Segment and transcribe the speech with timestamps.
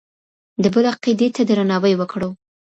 [0.63, 2.29] د بل عقيدې ته درناوی وکړو.